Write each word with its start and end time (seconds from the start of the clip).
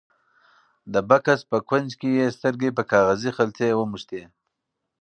د 0.93 0.95
بکس 1.09 1.39
په 1.51 1.57
کونج 1.69 1.89
کې 1.99 2.09
یې 2.19 2.27
سترګې 2.37 2.69
په 2.77 2.83
کاغذي 2.91 3.31
خلطې 3.37 3.69
ونښتې. 3.75 4.21